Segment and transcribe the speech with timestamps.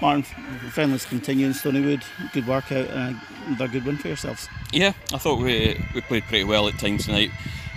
[0.00, 0.22] Martin,
[0.70, 2.02] friendlies continuing Stoneywood.
[2.32, 3.20] Good workout and
[3.60, 4.48] a good win for yourselves.
[4.72, 7.30] Yeah, I thought we we played pretty well at times tonight.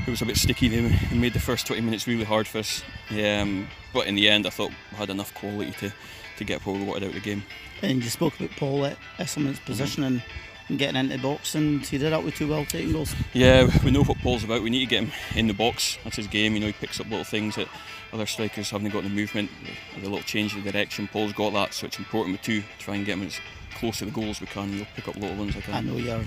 [0.06, 0.68] It was a bit sticky.
[0.68, 2.84] They made the first 20 minutes really hard for us.
[3.10, 5.94] Um, but in the end, I thought we had enough quality to,
[6.38, 7.44] to get what we wanted out of the game.
[7.82, 10.22] And you spoke about Paul Esselman's position and,
[10.70, 13.14] and getting into the box, and he did that with two well taken goals.
[13.34, 14.62] Yeah, we know what Paul's about.
[14.62, 15.98] We need to get him in the box.
[16.04, 16.54] That's his game.
[16.54, 17.68] You know, he picks up little things that
[18.12, 19.50] other strikers haven't got in the movement,
[19.96, 21.08] the little change of direction.
[21.12, 23.40] Paul's got that, so it's important with two try and get him as
[23.76, 24.72] close to the goal as we can.
[24.72, 25.76] You'll pick up little ones like that.
[25.76, 26.24] I know you're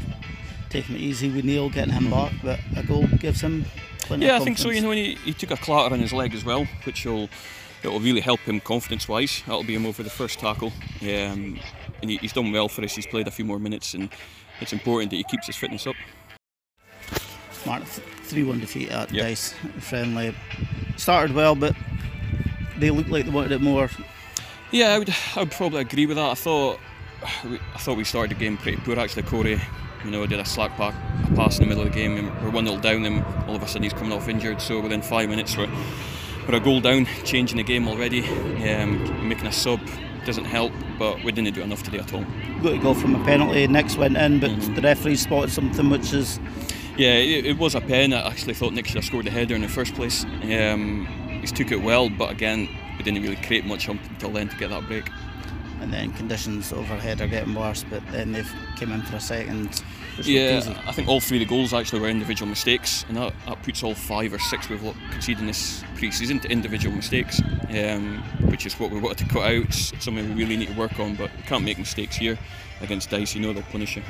[0.69, 3.65] taking it easy with Neil getting him back, but a goal gives him
[4.01, 4.27] plenty.
[4.27, 4.71] Yeah, I think so.
[4.71, 7.29] You know, he, he took a clatter on his leg as well, which will
[7.83, 9.43] it will really help him confidence wise.
[9.47, 10.73] That'll be him over the first tackle.
[11.03, 11.61] Um,
[12.07, 12.95] and he, he's done well for us.
[12.95, 14.09] He's played a few more minutes, and
[14.61, 15.97] it's important that he keeps his fitness up.
[17.67, 19.25] Mark, 3 1 defeat at yep.
[19.25, 20.33] Dyce friendly.
[20.97, 21.75] Started well, but
[22.79, 23.91] they looked like they wanted it more.
[24.71, 26.31] Yeah, I would, I would probably agree with that.
[26.31, 26.79] I thought
[27.23, 29.25] I thought we started the game pretty poor actually.
[29.25, 29.61] Corey,
[30.05, 32.29] you know, did a slack back a pass in the middle of the game, and
[32.43, 34.61] we're 1 0 down, and all of a sudden he's coming off injured.
[34.61, 35.71] So within five minutes, we're
[36.47, 38.25] we're a goal down, changing the game already,
[38.69, 39.81] um, making a sub
[40.27, 42.25] doesn't help, but we didn't do enough today at all.
[42.63, 44.75] Got to go from a penalty, next went in, but mm-hmm.
[44.75, 46.39] the referee spotted something which is.
[46.99, 48.13] Yeah, it, it, was a pen.
[48.13, 50.25] I actually thought Nick should have scored the header in the first place.
[50.25, 51.07] Um,
[51.41, 54.71] he's took it well, but again, we didn't really create much until then to get
[54.71, 55.09] that break
[55.81, 57.85] and then conditions overhead are getting worse.
[57.89, 59.83] But then they've came in for a second.
[60.23, 63.63] Yeah, I think all three of the goals actually were individual mistakes, and that, that
[63.63, 64.81] puts all five or six we've
[65.11, 69.65] conceded this pre-season to individual mistakes, um, which is what we wanted to cut out.
[69.65, 72.39] It's something we really need to work on, but can't make mistakes here
[72.81, 73.35] against Dyce.
[73.35, 74.03] You know they'll punish you.